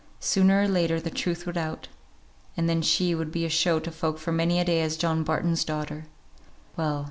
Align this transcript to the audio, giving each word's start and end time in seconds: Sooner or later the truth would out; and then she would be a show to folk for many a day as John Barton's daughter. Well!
Sooner 0.19 0.63
or 0.63 0.67
later 0.67 0.99
the 0.99 1.11
truth 1.11 1.45
would 1.45 1.59
out; 1.59 1.87
and 2.57 2.67
then 2.67 2.81
she 2.81 3.13
would 3.13 3.31
be 3.31 3.45
a 3.45 3.49
show 3.49 3.77
to 3.79 3.91
folk 3.91 4.17
for 4.17 4.31
many 4.31 4.59
a 4.59 4.65
day 4.65 4.81
as 4.81 4.97
John 4.97 5.21
Barton's 5.21 5.63
daughter. 5.63 6.05
Well! 6.75 6.99